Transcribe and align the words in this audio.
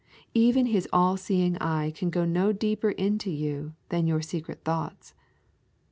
Even 0.33 0.65
His 0.65 0.89
all 0.91 1.15
seeing 1.15 1.57
eye 1.59 1.91
can 1.91 2.09
go 2.09 2.25
no 2.25 2.51
deeper 2.51 2.89
into 2.89 3.29
you 3.29 3.75
than 3.89 4.05
to 4.05 4.07
your 4.07 4.21
secret 4.23 4.63
thoughts. 4.63 5.13